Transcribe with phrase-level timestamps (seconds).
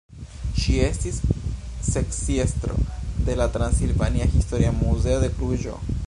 [0.61, 1.19] Ŝi estis
[1.89, 2.79] sekciestro
[3.27, 5.77] de la Transilvania Historia Muzeo de Kluĵo.